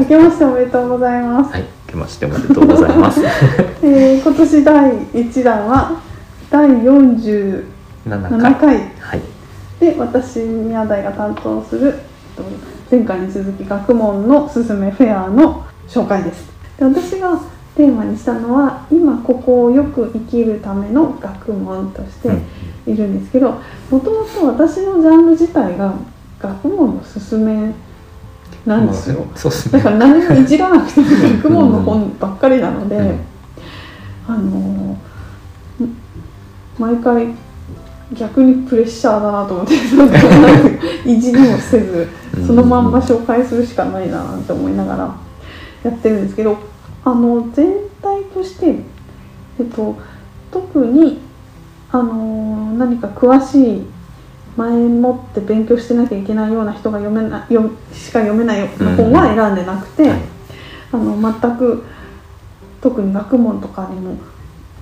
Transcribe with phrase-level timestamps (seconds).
[0.00, 1.52] 明けましておめでとうございます。
[1.52, 3.20] はい、明けましておめでとうございます。
[3.84, 6.00] えー今年第1弾は
[6.50, 7.64] 第47
[8.04, 8.76] 7回回。
[8.98, 9.20] はい。
[9.78, 11.94] で私宮台が担当するえっ
[12.34, 12.42] と
[12.90, 16.50] 前回に続き学問のすすめフェアの紹介です。
[16.78, 17.38] で私が
[17.76, 22.28] テーマにしたのは今ここをよく生きるための学問として
[22.90, 23.54] いるんですけど
[23.90, 25.92] もともと私のジャンル自体が
[26.40, 27.74] 学問のすすめ
[28.66, 29.20] なんですよ。
[29.20, 29.78] まあそうですね。
[29.78, 33.20] だから何もいじらなくても学問の本ばっかりなので、うん
[34.28, 35.10] あのー
[36.78, 37.34] 毎回
[38.14, 39.74] 逆にプレッシャーだなと思って
[41.10, 45.16] いじりもせずうんそのまんま紹介するしかないななんて思いながら
[45.84, 46.56] やってるんですけど
[47.04, 48.76] あの全体として、
[49.58, 49.96] えっと、
[50.50, 51.18] 特に、
[51.92, 53.86] あのー何か詳しい
[54.60, 60.20] 前もって勉強してなきゃいけないような人が読めな読しか読めない本は選んでなくて、はい
[60.92, 61.84] あの全く
[62.80, 64.16] 特に学問とかにも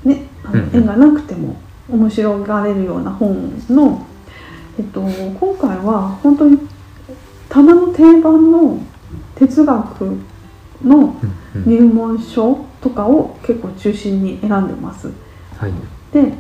[0.05, 4.07] ねあの縁がなくても面白がれるような本の、
[4.79, 6.59] えっと、今回は本当に
[7.49, 8.79] 棚の定番の
[9.35, 10.19] 哲学
[10.83, 11.17] の
[11.67, 15.13] 入門書とかを結構中心に選んでます。
[15.57, 15.73] はい。
[16.13, 16.33] で、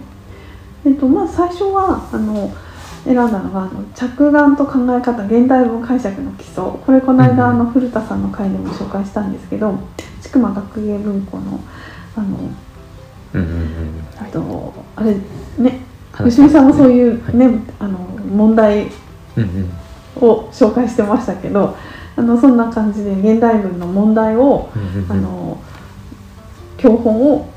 [0.84, 2.52] えっとまあ、最初はあの
[3.04, 6.64] 選んだのがあの着眼と考え方現代文解釈の基礎。
[6.84, 9.78] これこの間、うんあの古田さんの回でも紹介したんですけど
[10.20, 11.60] 千曲学芸文庫の
[12.16, 12.26] あの、
[13.34, 14.04] うんうんうん。
[14.18, 15.16] あとあれ
[15.58, 15.80] ね
[16.12, 17.36] 話吉見さんもそういうはい。
[17.36, 18.88] ね、あの問題。
[20.20, 21.76] を紹介してましたけど
[22.16, 25.12] あのそんな感じで現代文の問題をうんうんうん。
[25.12, 25.60] あの
[26.76, 27.48] 教本を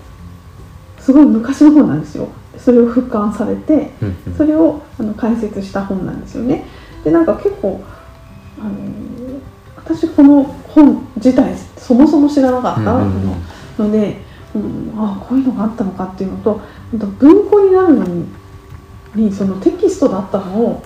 [0.99, 2.27] すごい昔の本なんですよ
[2.63, 3.91] それを俯瞰されて
[4.37, 6.65] それをあの解説した本なんですよね。
[7.03, 7.83] でなんか結構
[8.59, 8.71] あの
[9.75, 12.81] 私この本自体そもそも知らなかった
[13.83, 14.17] ので、
[14.55, 16.61] うん、あこういうのがあったのかっていうのと
[16.95, 18.25] あと文庫になるのに
[19.15, 20.83] にそのテキストだったのを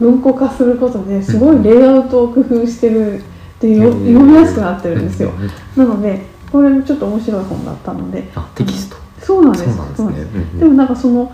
[0.00, 3.22] 文庫化することですごいレイアウトを工夫してるっ
[3.60, 5.32] ていうよ読みやすくなってるんですよ。
[5.76, 8.28] なのでこれもちょっと面白い本だったので。
[8.34, 8.96] あ、テキスト。
[9.22, 9.64] そうなんです。
[9.64, 10.04] そうなんですね。
[10.04, 10.58] そうなん。
[10.58, 11.32] でもなんかその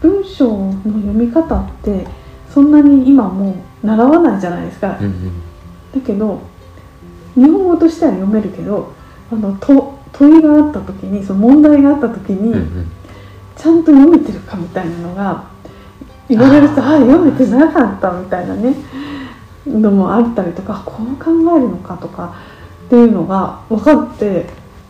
[0.00, 2.06] 文章の読み方って
[2.52, 5.42] そんなに今もう習わないじゃないですか、うんうん。
[5.94, 6.40] だけど
[7.34, 8.92] 日本語としては読めるけど
[9.30, 12.90] あのと問いがあった時にその問題があった時に、うんうん。
[13.56, 15.48] ちゃんと読めてるかみたいなのが
[16.28, 18.74] 言われるとああ読めてなかったみたいなね
[19.66, 22.36] のもあったりとかこう考えるのかとか
[22.86, 24.46] っていうのが分かって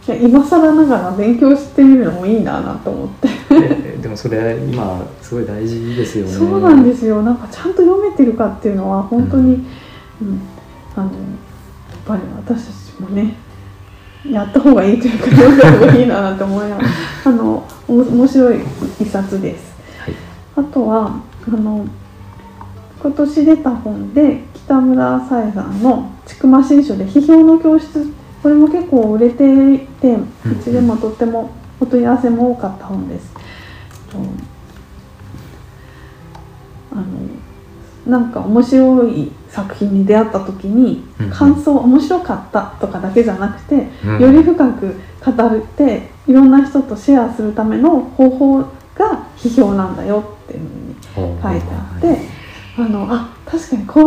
[0.06, 3.28] いや今更ながら勉強してみるのもいいななと思って。
[3.50, 6.33] えでもそれ今すごい大事ですよね。
[6.33, 9.67] そうなんですよなんかちゃんと読めてるかっていうのは本当に、
[10.21, 10.41] うん
[10.94, 11.12] あのやっ
[12.06, 13.34] ぱり私たちもね
[14.25, 16.88] やった方がいいというか読んだ方がいいななんて思いながら
[17.25, 18.61] あのお面白い
[19.00, 19.75] 一冊です。
[19.99, 20.15] はい。
[20.56, 21.84] あとはあの
[23.03, 28.06] 今年出た本で北村沙耶さんの「千曲新書」で「批評の教室」
[28.46, 33.34] これも結構売れていてうちでもとってもお問い合わせも多かった本です。
[34.08, 34.18] と
[36.92, 37.04] あの
[38.06, 41.30] なんか面白い作品に出会った時にうん。
[41.30, 44.20] 感想面白かったとかだけじゃなくてうん。
[44.20, 52.18] より深く語るっていろんな人とシェアするための方法が批評なんだよっていうふうに書いてあって
[52.78, 54.04] あのあ確かにこ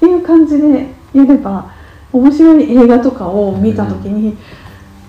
[0.00, 1.73] ういう感じでやれば
[2.14, 4.36] 面白い映画とかを見た時に、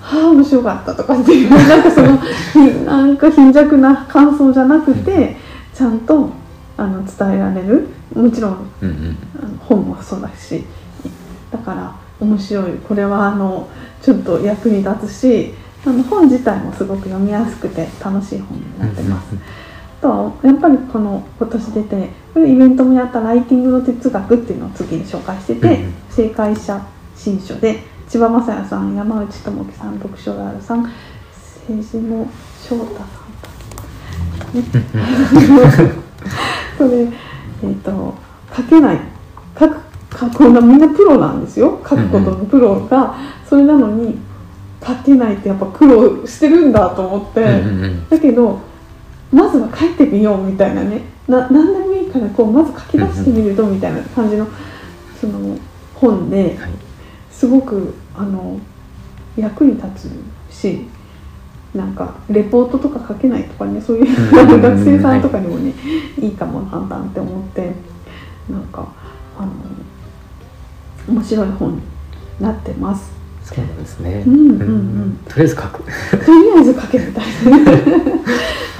[0.02, 5.36] はあ面白かったとかっていうなんかそのひ なんか貧弱な感想じゃなくて
[5.74, 6.30] ちゃんと
[6.78, 7.88] あの伝えられる。
[8.16, 9.18] もちろんうんうん。
[9.60, 10.64] 本もそうだし
[11.52, 12.72] だから面白い。
[12.88, 13.68] これはあの
[14.02, 15.54] ちょっと役に立つし
[15.86, 19.36] あの本自体もすごく読みやすくて楽しい本になってます。
[20.00, 25.94] あとはやっぱりこの今年出てこれイベントもやったライティングの哲学っていうのを次に紹介してて、うんうん。
[26.10, 26.80] 正解者
[27.16, 30.84] 新書で千葉雅也さん山内智樹さん読書があるさん
[31.68, 32.28] 政治の
[32.62, 33.04] 翔太さ
[34.54, 34.64] んね
[36.78, 37.08] これ
[37.64, 38.16] えっ、と
[38.56, 39.00] 書けない
[39.58, 39.86] 書く
[40.18, 43.16] 書くのみんなプロなんですよ書くことのプロが、
[43.50, 44.18] それなのに
[44.86, 47.62] 書けないってやっぱ苦労してるんだと思って。
[48.10, 48.62] だけど
[49.34, 54.48] まずは書いてみようみたいなねな何でもいいからこうまず書き出してみるとみたいな感じの
[55.20, 55.58] その
[55.96, 56.85] 本ではい。
[57.36, 58.60] すごくあの
[59.36, 60.10] 役に立
[60.50, 60.88] つし
[61.74, 65.74] なんかレポートとか書けないとかねそういう学生さんとかにもね
[66.18, 67.72] いいかもなんだって思って
[68.50, 68.88] なんか
[69.38, 69.52] あの
[71.14, 71.82] 面白い本に
[72.40, 73.14] なってます。
[73.44, 74.24] そうなんですね。
[74.26, 75.84] うんうんうんとりあえず書く。
[75.84, 75.92] と
[76.32, 77.58] りあえず書けみたいな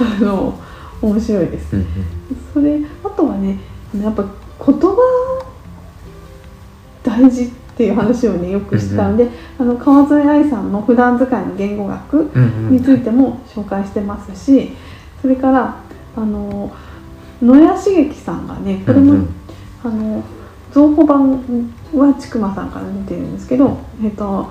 [0.18, 0.58] あの
[1.02, 1.86] 面白いですうんうん
[2.54, 3.58] それあとはね
[4.02, 5.44] やっぱ言葉
[7.04, 9.28] 大事っていう話をねよくしたんで、
[9.58, 12.70] あの川添愛さんの普段使いの言語学うんうん。
[12.72, 14.70] についても紹介してますし
[15.20, 15.76] それから
[16.16, 16.72] あの
[17.42, 19.28] 野谷茂樹さんがねこれも、うんうん。
[19.84, 20.24] あの
[20.72, 21.32] 造語版
[21.94, 24.50] は千曲さんから出てるんですけど、えっと、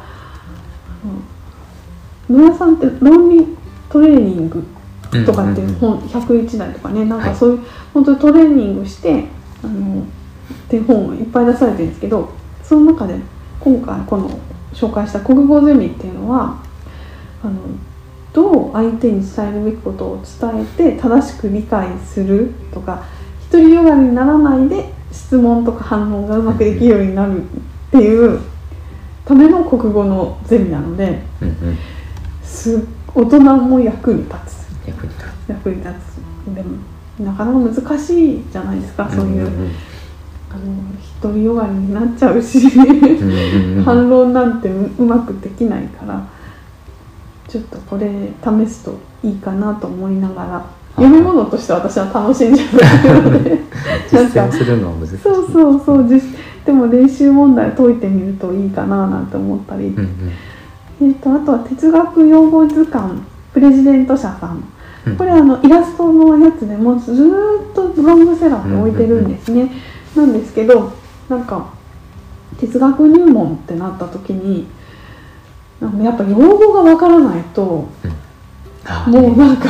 [2.30, 3.45] 野谷さんって論理
[3.89, 4.63] トレーニング
[5.25, 7.30] とかっていう本101台とかねなんはい。
[7.30, 7.60] かそういう
[7.94, 9.25] 本当にトレーニングして
[9.63, 10.06] あのっ
[10.68, 12.31] ていう本をいっぱい出されてるんですけど
[12.67, 13.15] その中で
[13.59, 14.39] 今回この
[14.73, 16.62] 紹介した国語ゼミっていうのは
[17.44, 17.53] あの
[18.33, 23.06] どう相手に伝えるべきことを伝えて正しく理解するとか
[23.51, 27.45] 独りよがりにならないで質問とか反応がうまくできるようになるっ
[27.91, 28.41] ていう
[29.23, 31.77] ための国語のゼミなのでうんうん。
[32.44, 34.88] す大人も役に立つ。
[34.88, 36.53] 役に立役に立つ。
[36.53, 36.77] でも
[37.19, 39.15] なかなか難しいじゃないですか、つ。
[39.15, 39.71] そういう、
[40.56, 40.62] の
[41.22, 43.84] 独りよがりになっちゃうし、うんうんうん。
[43.84, 46.28] 反論なんてううまくできないから
[47.48, 50.66] ちょっとこれ試すといいかなと思いながら
[50.96, 53.66] 読み物として私は楽しんじゃうのでなんか
[54.12, 55.18] 実践するのは難しい。
[55.18, 56.22] そうそうそう実
[56.66, 60.31] でも練習問題解いてみるといいかななんて思ったり、うんうん。
[61.01, 63.22] えー、とあとは哲学用語図鑑
[63.54, 64.63] プレジデント社さん。
[65.06, 65.18] うん。
[65.18, 69.69] これあのイラストのやつでもうずーっとロングセラーで置いてるんですね、
[70.15, 70.94] なんですけど
[71.29, 71.73] なんか
[72.59, 74.67] 哲学入門ってなった時に
[75.79, 77.88] なんかやっぱ用語がわからないと
[78.85, 79.12] あー。
[79.12, 79.69] もうなんか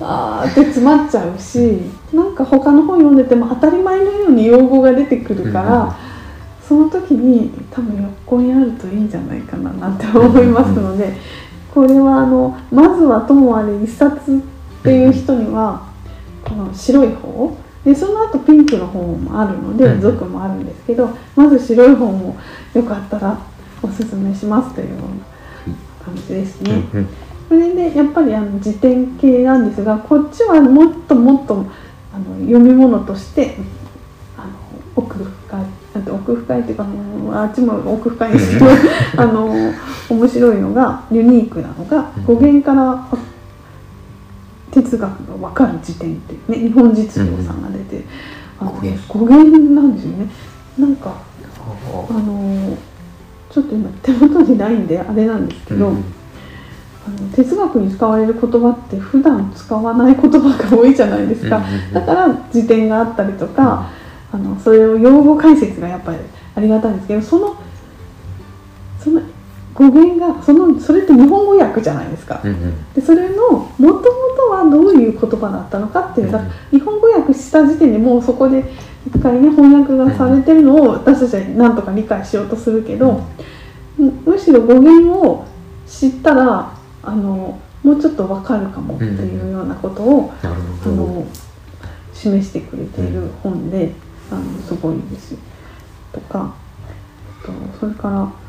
[0.00, 1.82] あーって詰まっちゃうし
[2.12, 5.96] なんか他の本読んでても当たり前のように用語が出てくるから、
[6.66, 11.14] その時に多分横にあるといいんじゃないかななんて思いますので、
[11.72, 15.88] これはあのまずはともあれ一冊っていう人には
[16.44, 20.00] この白い方でその後ピンクの方もあるのでうん。
[20.00, 22.36] 族もあるんですけどまず白い方も
[22.74, 23.38] よかったら
[23.82, 26.82] おすすめしますというような感じですね。
[27.48, 31.66] それでやっぱりあの辞典系なんですがこっちはもっともっと
[32.14, 33.56] あの読み物として
[34.38, 34.48] あの
[34.96, 35.64] 奥深い
[36.10, 36.86] 奥深いっていうか
[37.32, 38.66] あっちも奥深いんですけど
[39.18, 39.52] あの
[40.08, 42.24] 面白いのがユニークなのがうん。
[42.24, 43.06] 語源から
[44.72, 48.04] 哲学が分かる辞典っていうね日本実業さんが出て、
[48.58, 49.18] あの語源。
[49.18, 50.26] 語源なんですよね。
[50.78, 52.76] なんかああの
[53.50, 56.04] ちょっと今手元にないんであれなんですけど、ーうん。
[57.04, 61.92] あの哲学に使われる言葉って普段使わない言葉が多いじゃないですか、うんうんうん。
[61.92, 63.90] だから辞典があったりとか、
[64.32, 66.18] あのそれを用語解説がやっぱり
[66.54, 67.56] ありがたいんですけどその
[68.98, 69.20] その
[69.74, 72.92] 語源がそのそれって日本語訳じゃないですか、うんうん。
[72.92, 74.00] でそれのもとも
[74.36, 78.64] とはどういう言葉だったのかっていうだから日本語訳した時点でもうそこで
[79.06, 83.20] 一回ね翻訳がされてるのを私たちはなんとか理解しようとするけど、
[83.98, 85.46] むむしろ語源を
[85.86, 90.96] 知ったらあのもうちょっと分かるかもっていうようなことを、なるあほど。
[90.96, 91.26] の
[92.14, 93.92] 示してくれている本で、
[94.30, 95.34] あのすごいです。
[96.12, 96.54] とか
[97.42, 98.41] あとそれから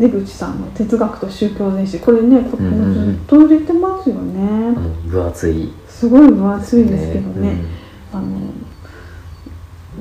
[0.00, 2.94] 出口さんの「哲学と宗教全史」これねこれうんうんうん。
[2.94, 5.70] ずっと売れてますよね、あの分厚い。
[5.86, 7.62] すごい分厚いですけどね。
[8.12, 8.22] あの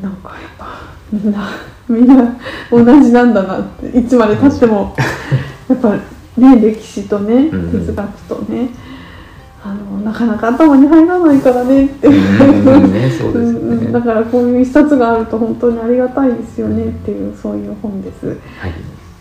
[0.02, 0.66] なんかやっぱ
[1.12, 1.50] みんな
[1.90, 2.38] みんな
[2.72, 4.96] 同じなんだなっていつまでたっても
[5.68, 5.96] やっぱ
[6.38, 7.64] ね歴史とねうん。
[7.66, 8.70] うん哲学とね
[9.62, 12.08] あのなかなか頭に入らないからねって。
[13.92, 18.28] だからこういう一冊があると本当にありがたいですよねっていうそういう本です。
[18.28, 18.38] はい。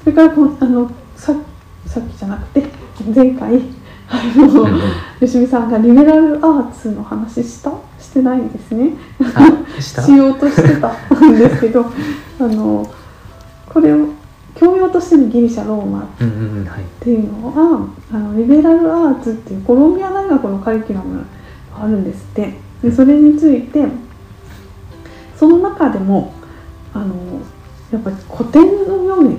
[0.08, 1.34] それからこのあのさ
[1.84, 2.64] さっきじゃなくて
[3.14, 3.60] 前回
[4.08, 4.80] あの、うんうん
[5.20, 7.72] 吉見さんがリベラルアーツの話した？
[8.00, 8.92] してないんですね。
[9.34, 9.50] あ
[9.82, 10.92] しようとしてた
[11.28, 11.84] んですけど
[12.40, 12.88] あの
[13.68, 14.06] これを
[14.54, 16.84] 教養としてのギリシャローマっうんうんうんはい。
[17.00, 21.16] ていうのはあのリベラルアーツっていうコロンビア大学のカリキュラム
[21.76, 23.84] があるんですってでそれについて
[25.36, 26.32] その中でも
[26.94, 27.06] あの
[27.92, 29.36] やっぱり古典の読み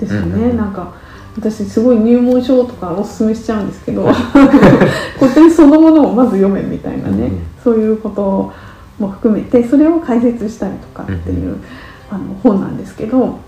[0.00, 0.94] ですよね、うんうんなんか
[1.36, 4.04] 私すごい入門書とかおすすめしちゃうんですけど
[5.16, 7.38] 古典そのものをまず読めみたいなね、うんうん。
[7.62, 8.52] そういうこと
[8.98, 11.62] も含めてそれを解説したりとかっていう、うん
[12.10, 13.38] あの本なんですけど、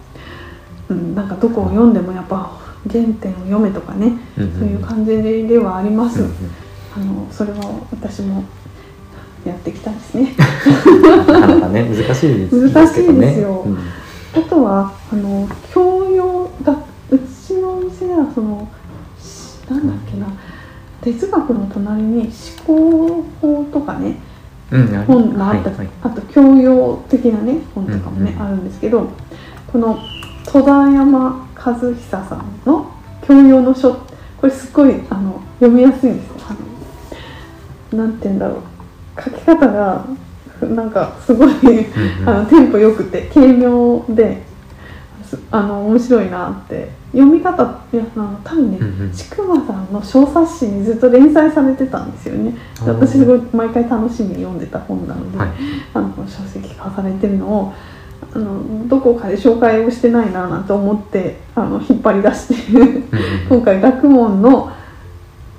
[0.89, 6.25] うん、なんかどこを読んでもやっぱ原点を読めとかね、そういう感じではあります、
[6.97, 7.59] あのそれは
[7.91, 8.45] 私も
[9.45, 10.35] やってきたんですね。
[11.03, 12.71] なかなかね難しいですね。
[12.73, 13.65] 難しいですよ。
[13.67, 13.79] うん。
[14.35, 15.92] あとはあの教
[16.61, 18.69] 養が店ではその
[19.19, 20.27] しなんだっけな
[21.01, 22.31] 哲学の隣に
[22.67, 24.17] 思考法とかね
[24.71, 25.89] うんあ本もあった、はいはい。
[26.03, 29.09] あと教養的なね本とかもね、うんうんあるんですけど
[29.71, 29.99] この
[30.47, 32.91] 戸田山和久さんの
[33.23, 33.95] 「教養の書」
[34.41, 36.33] これすごいあの読みやすいんですよ。
[37.93, 39.23] なんて言うんだろう。
[39.23, 40.05] 書き方が
[40.63, 41.51] なんかすごい
[42.27, 44.52] あのテンポよくて軽妙です
[45.51, 47.03] あの面白いなって。
[47.13, 47.63] 読み方
[47.93, 49.13] いやあの多分ね、うんうん。
[49.13, 52.55] ちくまさんの小冊子にずっと連載されてたんですよね。
[52.87, 55.49] 私すごい毎回楽しみに読んでた本なので、はい。
[55.93, 57.75] あの書籍化されてるのを
[58.35, 63.05] あのどこかで紹介をしてないななんて思ってあの引っ張り出してうんうん。
[63.51, 64.73] 今回学問の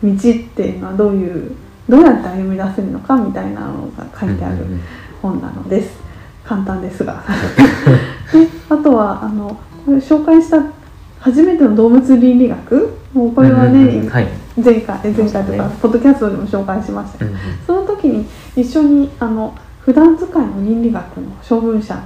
[0.04, 0.16] 道っ
[0.56, 1.52] ていうのはどういう
[1.88, 4.82] どうやって歩み出せるのかみたいなのが書いてあるうんうんうん。
[5.22, 6.02] 本なのです
[6.46, 7.24] 簡単ですが。
[8.34, 10.62] であとはあのこれ紹介した
[11.20, 12.98] 初めての動物倫理学？
[13.14, 14.28] もうこれはね、うんうんうんはい。
[14.64, 17.26] 前回え前回とか、ポッドキャストでも紹介しました。
[17.26, 22.00] うんうんその時に一緒にあの普段使いの倫理学の小文社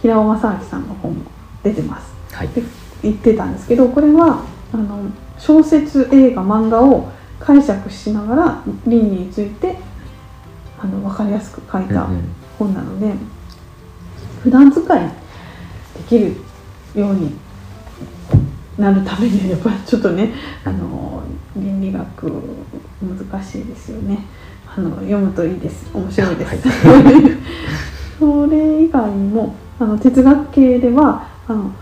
[0.00, 1.18] 平尾正明さんの本も
[1.62, 2.12] 出てます。
[2.32, 2.46] はい。
[2.46, 2.62] って
[3.02, 4.40] 言ってたんですけどこれは
[4.72, 4.98] あの
[5.38, 7.08] 小説映画漫画を
[7.40, 9.76] 解釈しながら倫理について
[10.80, 12.24] あの分かりやすく書いたうんうん。
[12.58, 13.12] 本なので、
[14.42, 15.10] 普段使いで
[16.08, 16.36] きる
[16.94, 17.36] ように
[18.78, 20.32] なるためにはやっぱりちょっとね
[20.64, 21.22] あの
[21.56, 22.30] 倫理学
[23.02, 24.24] 難しいですよね。
[24.66, 25.90] あの読むといいです。
[25.92, 26.58] 面白いです、はい。
[28.18, 31.72] それ以外にもあの哲学系ではあの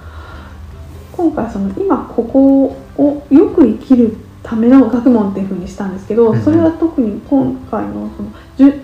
[1.13, 6.45] 今回その今ここをよく生きるための学問っていうふうにしたんですけど、うんうん。
[6.45, 8.31] それは特に今回のその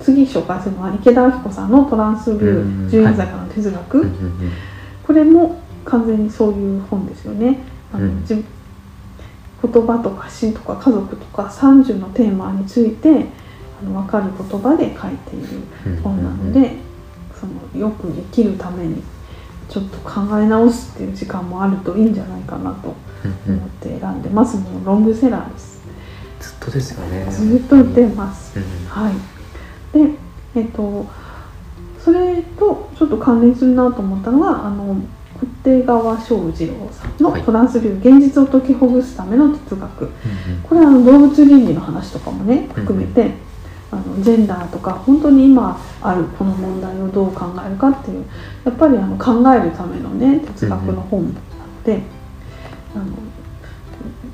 [0.01, 4.51] 次紹介するのは池田明子さんの「トランスビュうんー十円坂の哲学」うんうんうん。
[5.07, 7.61] これも完全にそういう本ですよね。
[7.93, 8.21] あのうん。
[8.23, 13.27] 自言葉とか詩とか家族とか30のテーマについて
[13.81, 16.79] あの分かる言葉で書いている本なので、
[17.33, 19.01] そのよく生きるために
[19.69, 22.95] ちょっと考え直すっていう時間もあるといいんじゃないかなと
[23.29, 24.57] 思って選んでます。
[24.57, 25.83] もうロングセラーです。
[26.41, 28.59] ずっとですよねずっと言ってます。
[28.59, 29.15] うんはい。
[29.93, 30.11] で、
[30.57, 31.07] えっと
[32.01, 34.97] それとちょっと関連するなと思ったのがあの
[35.41, 40.05] 小手川正次郎さんのはいトランスビュー、現実を解きほぐすための哲学。
[40.05, 40.11] うん
[40.69, 43.31] これはあの動物倫理の話とかもね含めて、
[43.91, 48.25] あのジェンダーとか本当に今あるこの問題をどう考えるかっていう
[48.65, 51.35] やっぱりあの考えるためのね哲学の本なの
[51.85, 52.03] で、
[52.95, 53.05] あの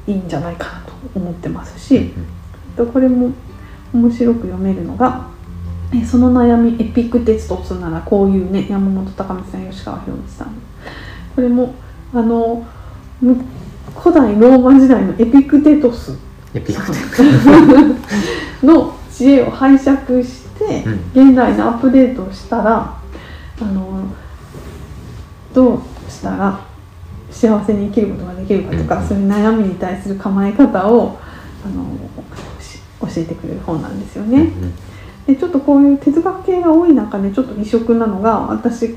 [0.07, 2.13] いいんじゃないかなと思ってますうん
[2.93, 3.33] これも
[3.93, 5.27] 面白く読めるのが
[5.93, 10.49] 「えその悩みエピクテツとすならこういうね」山本隆美さん吉川博之さん。
[11.35, 11.75] これも
[12.15, 12.65] あの
[13.21, 13.37] む
[13.97, 16.17] 古代ローマ時代のエピクテトス。
[18.63, 20.83] の知恵を拝借して、
[21.15, 22.95] 現代のアップデートをしたら
[23.61, 24.05] あの
[25.53, 26.61] どうしたら
[27.39, 31.19] 幸せに生きることができるかとか、うんそういう悩みに対する構え方を
[31.65, 31.85] あの
[32.61, 34.49] し教えてくれる本なんですよね。
[35.27, 38.97] でちょっとこういう哲学系が多い中でちょっと異色なのが私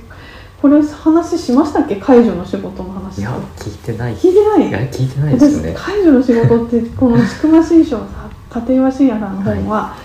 [0.61, 1.97] これ話しましたっけ？
[1.97, 3.19] 介助の仕事の話。
[3.19, 4.15] いや聞いてない。
[4.15, 4.69] 聞いてない？
[4.69, 5.73] いや聞いてないですね。
[5.75, 7.99] 介助の仕事ってこの宿間新書
[8.55, 9.95] 立岩信也さんの本は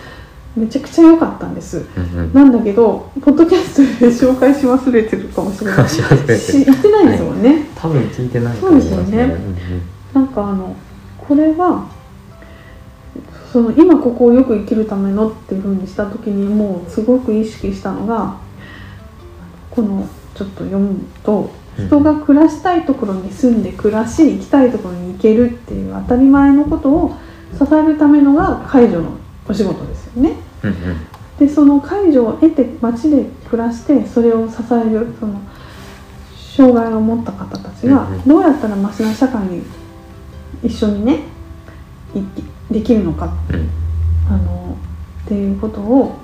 [0.57, 2.33] めちゃくちゃ良かったんです、うんうん。
[2.33, 5.89] なんだけどポッドキャストで紹介し忘れてるかもしれない。
[5.89, 6.01] し
[6.65, 9.23] 言ってないですもんね、多分聞いてないそうですよね。
[9.23, 9.57] うんうん。
[10.15, 10.75] なんかあの
[11.19, 11.89] これは
[13.53, 18.37] その今ここをよく生きるためのっていう風にした時にもうすごく意識したのが
[19.71, 21.87] このちょっと読むとうん。
[21.89, 27.15] 人が暮らしたいところに住んで暮らし行きたいところに行けるっていう当たり前のことを
[27.53, 29.11] 支えるためのが介助の
[29.47, 30.46] お仕事ですよね。
[30.69, 30.97] うんうん。
[31.39, 35.41] でその介助を得て街で暮らしてそれを支えるその
[36.57, 39.63] 障害を持った方たちがどうやったらマシな社会に
[40.63, 41.21] 一緒にね
[42.15, 43.69] いできるのかうん。
[44.29, 44.77] あの
[45.25, 46.17] っていうことを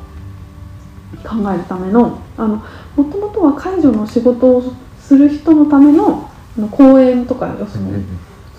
[1.24, 2.56] 考えるためのあの
[2.96, 8.04] もともとは介助の仕事をする人のためのあの講演とか要するにう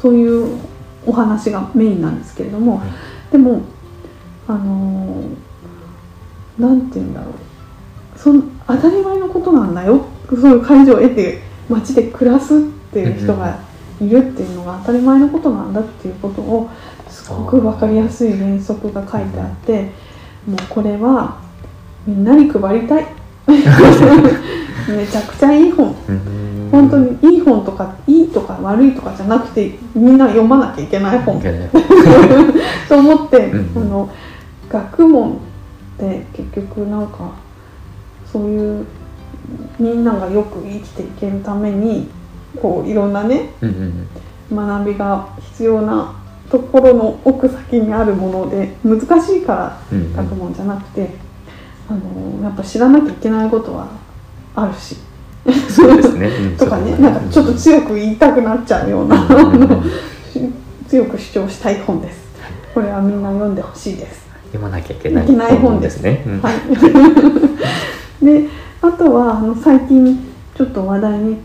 [0.01, 0.59] そういう
[1.05, 2.89] お話がメインなんですけれども、はい
[3.31, 3.61] でも
[4.47, 5.52] あのー
[6.57, 7.33] なんて言うんだろう。
[8.17, 10.05] その当たり前のことなんだよ。
[10.29, 12.59] そういう介助を得て街で暮らすっ
[12.91, 13.59] ていう人が
[13.99, 16.69] いるっていうのが当たり前のことなんだっていうことを
[17.09, 19.91] すごく分かりやすい原則が書いてあって
[20.47, 21.41] もうこれは
[22.05, 23.05] みんなに配りたい。
[23.47, 25.95] めちゃくちゃいい本。
[26.09, 26.69] うん。
[26.71, 31.41] 本当にいい本とかいいとか悪いとかじゃなくてみんな読まなきゃいけない本。
[32.89, 33.81] と思って、うん。
[33.81, 34.09] あの
[34.69, 35.37] 学問
[35.95, 37.31] って結局なんか
[38.31, 38.85] そういう
[39.79, 42.09] みんながよく生きていけるために
[42.61, 44.07] こういろんなねうんうん
[44.51, 46.13] 学びが必要な
[46.51, 51.09] ところの奥先にあるもので難しいからうんうん学問じゃなくて、
[51.89, 53.87] あのやっぱ知らなきゃいけないことは
[54.55, 54.97] あるし。
[55.69, 59.27] そうですね、うん とかねなんかちょっと強く言いたくなっちゃうような、
[60.87, 62.23] 強く主張したい本です。
[62.73, 64.22] これはみんな読んでほしいです
[64.53, 66.53] 読まなきゃいけない本ですね、うんはい。
[68.23, 68.49] で
[68.81, 71.37] あとはあの最近ちょっと話題に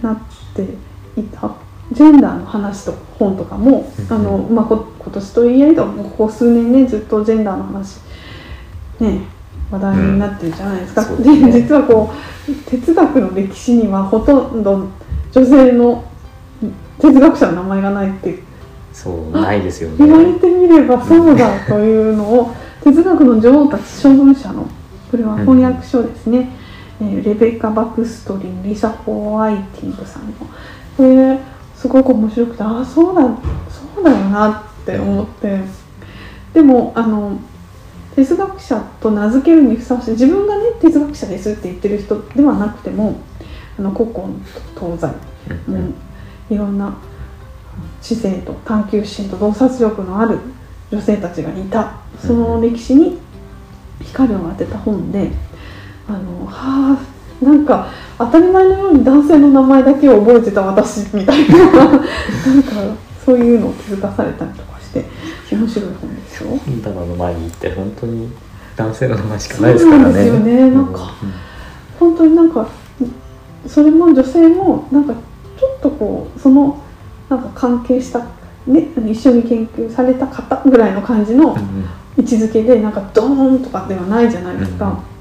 [0.00, 0.16] なっ
[0.54, 0.62] て
[1.16, 1.50] いた
[1.90, 4.16] ジェンダーの話と本とかも、うん。
[4.16, 7.98] あのまあ、こ今年といえどもここ数年ねずっとジェンダーの話
[9.00, 9.22] ね
[9.70, 11.52] 話題になってるじゃないですか、うんですね。
[11.52, 12.12] で実はこ
[12.48, 14.86] う哲学の歴史にはほとんど
[15.32, 16.04] 女性の
[17.00, 18.45] 哲学者の名前がないって
[18.96, 19.96] そうないですよね。
[19.98, 24.66] 言われてみればそうだというのを哲学の女王たち将軍者の
[25.10, 26.48] これは翻訳書ですね、
[27.00, 30.32] えーレベッカ・バクストリンリサ・ホワイティングさんの
[30.96, 31.38] これ
[31.76, 33.22] すごく面白くてああそうだ
[33.68, 34.50] そうだよな
[34.82, 35.60] って思って。
[36.54, 37.38] でもあの
[38.14, 43.20] 哲学者と名付けるにふさわしい自分がね哲学者ですって言ってる人ではなくても
[43.78, 44.42] あの古今
[44.74, 45.14] 東西
[45.68, 45.94] うん。
[46.48, 46.96] いろんな
[48.00, 50.38] 知性と探求心と洞察力のある
[50.90, 51.94] 女性たちがいた。
[52.24, 53.18] その歴史に
[54.00, 55.30] 光を当てた本で
[56.08, 56.98] あのは
[57.42, 61.56] あなんか当たり前のように男性の名前だけを覚えてた私みたいな。
[61.56, 62.10] なんか
[63.24, 65.04] そういうのを気づかされたりとかして
[65.50, 66.50] 面白い本ですよ。
[66.56, 68.30] 本棚の前に行って本当に
[68.76, 70.04] 男性の名前しかないですからね。
[70.04, 70.70] そうなんですよね。
[70.70, 71.14] なんか
[71.98, 72.68] 本当になんか
[73.66, 75.14] それも女性もなんか
[75.58, 76.80] ちょっとこうその
[77.28, 78.20] なんか関係した、
[78.66, 81.56] ね、一緒に研究された方ぐらいの感じの
[82.16, 85.16] 位置づけでなんかドーンとかではないじゃないですか、うん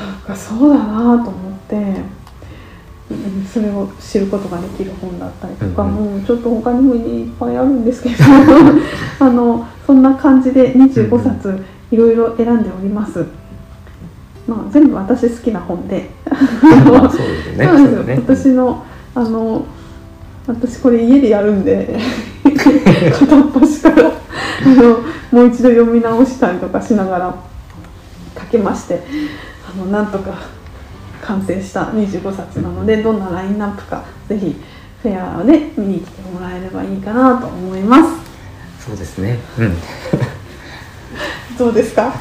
[0.00, 8.14] なんかそうだなと思って、うんそれを知ることができる本だったりとか、うんもうちょっと他にもいっぱいあるんですけど
[9.18, 13.26] あのそんな感じで25冊いろいろ選んでおります。
[14.46, 16.10] まあ、全部私好きな本で。
[16.24, 18.14] まあそうですね。
[18.16, 19.64] 私のあの
[20.50, 21.98] 私これ家でやるんで
[23.12, 24.98] 片っ端からあの
[25.32, 27.34] もう一度読み直したりとかしながら
[28.38, 29.02] 書けまして
[29.72, 30.34] あのなんとか
[31.22, 34.56] 完成した25冊なのでどんなラインナップかぜひ
[35.02, 38.10] フェアをね見に来てもらえればいいかなと思います。
[38.86, 39.38] そうですね。
[39.58, 39.74] うん。
[41.58, 42.12] どうですか？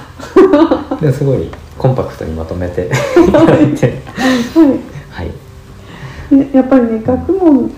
[1.02, 2.90] ですごいコンパクトにまとめて
[3.28, 4.02] いただいて。
[4.54, 4.62] は
[5.12, 5.32] はい。
[6.32, 7.72] いねやっぱりね学問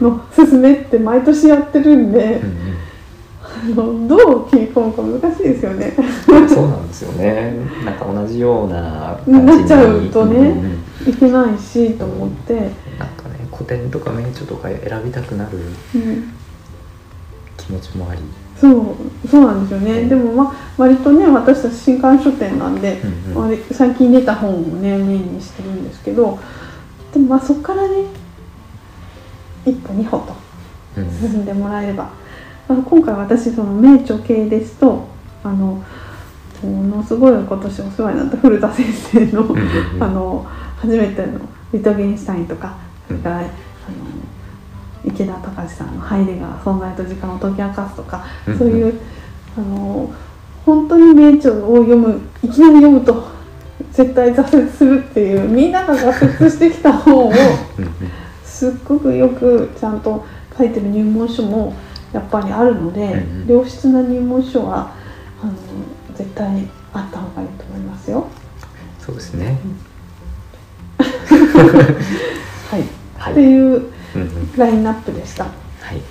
[0.00, 2.78] の勧めって毎年やってるんで、うん
[3.40, 5.96] あのどう切り込むか難しいですよね。
[6.28, 7.54] うんそうなんですよね。
[7.84, 11.08] なんか同じようななっちゃうとねんうん。
[11.08, 15.58] いけないしと思って、なんかね古典とか名著とか選びたくなる
[15.94, 16.34] うん、
[17.56, 18.20] 気持ちもあり。
[18.60, 20.08] そうそうなんですよね。
[20.08, 23.50] でもまあ割とね私たち新刊書店なんで、うんうん。
[23.50, 26.38] 割最近出た本をねメインにしてるんですけど、
[27.12, 28.04] でもまあそこからね
[29.70, 30.34] 一歩二歩と
[30.96, 31.10] うん。
[31.10, 32.10] 進んでもらえれば、
[32.68, 35.08] あの今回私その名著系ですと
[35.42, 35.82] あの
[36.62, 40.02] ものすごい今年お世話になった古田先生の、うんうんうん。
[40.02, 41.40] あの初めての
[41.72, 42.76] リトゲンシュタインとか
[43.06, 43.48] それからあの
[45.04, 48.58] 池田隆さんの「ハイデガー存在と時間を解き明かす」とか、うんうん。
[48.58, 48.94] そういう
[49.56, 50.10] あの
[50.66, 53.24] 本当に名著を読むいきなり読むと
[53.92, 57.30] 絶対挫折するっていうみんなが挫折してきた本を
[57.78, 57.94] うんうん
[58.58, 61.76] すっごくよくちゃんと書いてる入門書も
[62.12, 63.46] やっぱりあるので、うんうん。
[63.46, 64.92] 良質な入門書は
[65.40, 65.52] あの
[66.16, 68.26] 絶対あった方がいいと思いますよ。
[68.98, 69.60] そうですね。
[70.98, 72.82] はい、
[73.16, 73.32] はい。
[73.32, 75.44] っていううんうんラインナップでした。
[75.44, 75.50] は
[75.94, 76.02] い。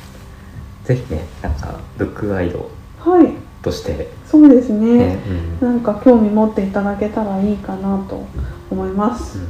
[0.86, 4.10] ぜひねなんかブックガイドはい、として。
[4.26, 5.00] そうですね。
[5.00, 5.20] ね。
[5.62, 5.70] うん。
[5.70, 8.26] なんか興味持っていただけたらいいかなと
[8.72, 9.38] 思います。
[9.38, 9.44] うん。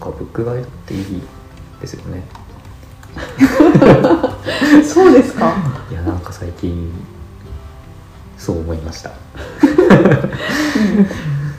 [0.00, 1.22] なんかブックガイドっていい
[1.84, 2.22] ですよね。
[4.82, 5.52] そうですか？
[5.90, 6.90] いやなんか最近
[8.38, 9.10] そう思いました。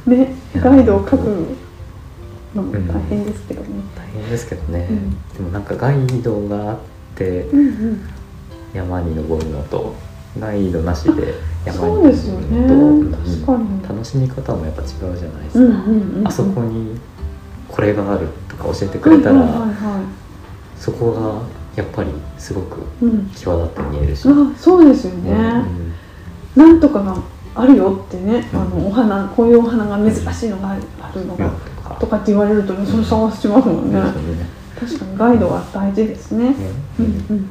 [0.08, 0.18] うん。
[0.18, 1.56] ね、ガイドを書く
[2.56, 3.68] のも大変ですけどね。
[3.96, 5.12] 大変ですけどね、うん。
[5.12, 6.78] でもなんかガイドがあっ
[7.16, 8.00] てうんうん。
[8.74, 9.96] 山に登るのと
[10.40, 11.36] ガイドなしで
[11.66, 12.68] 山にそうですよね。
[13.88, 17.00] 楽しみ方もやっぱ違うじゃないですか、うんうんうんあそこに
[17.70, 19.68] これがあるとか教えてくれたら、
[20.78, 21.42] そこが
[21.76, 22.78] やっぱりすごく
[23.36, 25.86] 際立って見えるし、あそうですよね、うん
[26.56, 27.18] なんとかが
[27.54, 28.62] あるよってね、うん。
[28.62, 30.70] あのお花こういうお花が珍しいのが
[31.02, 34.00] あるのうんが、とかとかって言われるとねそれ探しますもんね、
[34.80, 36.56] 確かにガイドは大事ですね、ね
[37.00, 37.50] うんうん。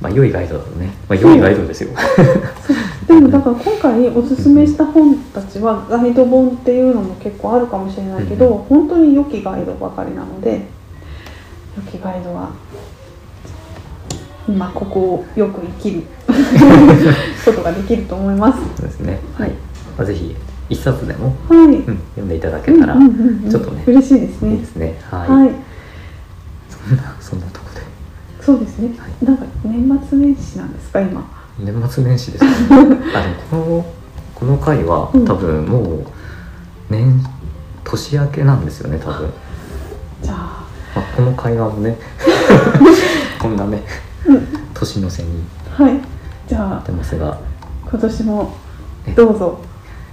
[0.00, 1.90] まあ良いガイドだとね、まあ良いガイドですよ。
[3.10, 10.62] でもだから今回おすすめした本たちはガイド本っていうのも結構あるかもしれないけど、うん本当に良きガイドばかりなので
[11.76, 12.52] 良きガイドは
[14.48, 16.02] 今ここをよく生きる
[17.44, 18.58] ことができると思います。
[18.76, 19.20] そうですね。
[19.34, 19.54] ははいい。
[19.98, 20.36] まあぜひ
[20.68, 25.00] 一冊でも、はい、うん、読んでいただけたらうんうんうんうんちょっとね嬉しいですねいいですね。
[25.10, 25.28] はい。
[25.28, 25.50] はい、
[26.68, 27.80] そんなそんなとこで
[28.40, 32.48] そうですね、はいなんか年末年始なんですか今年末年始ですね。
[33.14, 33.84] あでもこの
[34.34, 35.24] この回はうん。
[35.24, 36.06] 多分もう
[36.88, 37.24] 年
[37.84, 39.30] 年明けなんですよね多分。
[40.22, 40.64] じゃあ。
[40.94, 41.98] まあこの会話もね。
[43.38, 43.82] こんなね
[44.26, 44.46] うん。
[44.74, 45.42] 年の瀬に。
[45.76, 46.00] はい。
[46.46, 47.38] じゃあ出ますが。
[47.88, 48.54] 今年も
[49.06, 49.14] ね。
[49.14, 49.58] どうぞ。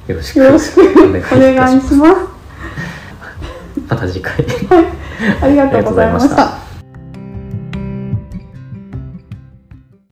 [0.08, 0.42] よろしく。
[0.42, 2.22] おお願いします。
[3.90, 4.34] また次回。
[4.36, 4.98] はい。
[5.42, 6.67] ありがとうございました